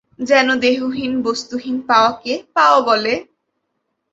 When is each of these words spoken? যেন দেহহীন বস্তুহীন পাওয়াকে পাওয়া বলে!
যেন 0.21 0.47
দেহহীন 0.63 1.13
বস্তুহীন 1.23 1.77
পাওয়াকে 1.89 2.33
পাওয়া 2.55 2.79
বলে! 2.87 3.13